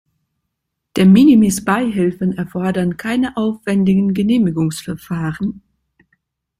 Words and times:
De-minimis-Beihilfen 0.97 2.35
erfordern 2.35 2.97
keine 2.97 3.37
aufwändigen 3.37 4.15
Genehmigungsverfahren. 4.15 5.61